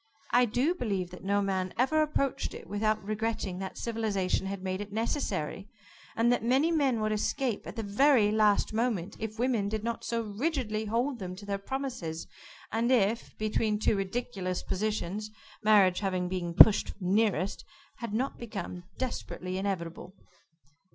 [0.31, 4.81] I do believe that no man ever approached it without regretting that civilization had made
[4.81, 5.69] it necessary,
[6.15, 10.03] and that many men would escape, at the very last moment, if women did not
[10.03, 12.25] so rigidly hold them to their promises,
[12.71, 15.29] and if, between two ridiculous positions,
[15.61, 17.63] marriage having been pushed nearest,
[17.97, 20.15] had not become desperately inevitable."